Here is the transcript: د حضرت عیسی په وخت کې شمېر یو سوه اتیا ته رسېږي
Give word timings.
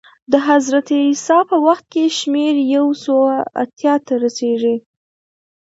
د 0.31 0.33
حضرت 0.47 0.87
عیسی 1.03 1.39
په 1.49 1.57
وخت 1.67 1.85
کې 1.93 2.03
شمېر 2.19 2.53
یو 2.75 2.87
سوه 3.03 3.31
اتیا 3.63 3.93
ته 4.05 4.13
رسېږي 4.23 4.75